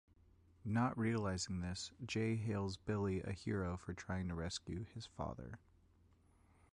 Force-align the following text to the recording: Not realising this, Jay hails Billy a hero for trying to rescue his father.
Not 0.65 0.97
realising 0.97 1.59
this, 1.61 1.91
Jay 2.03 2.35
hails 2.35 2.75
Billy 2.75 3.21
a 3.21 3.31
hero 3.33 3.77
for 3.77 3.93
trying 3.93 4.29
to 4.29 4.33
rescue 4.33 4.85
his 4.95 5.05
father. 5.05 5.59